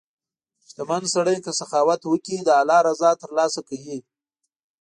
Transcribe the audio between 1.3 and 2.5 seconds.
که سخاوت وکړي، د